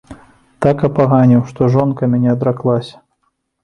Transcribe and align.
Так 0.65 0.85
апаганіў, 0.89 1.45
што 1.53 1.71
жонка 1.77 2.03
мяне 2.17 2.29
адраклася. 2.37 2.95